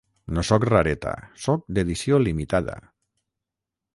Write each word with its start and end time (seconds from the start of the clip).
No 0.35 0.43
soc 0.47 0.63
rareta, 0.69 1.11
soc 1.43 1.67
d'edició 1.77 2.21
limitada. 2.27 2.79